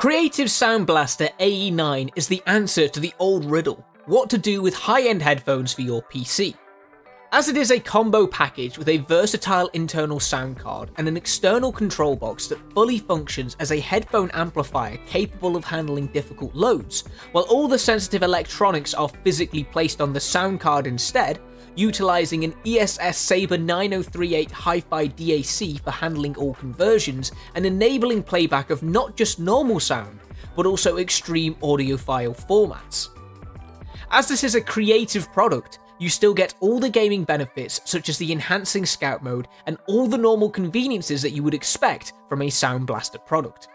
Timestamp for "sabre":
23.16-23.58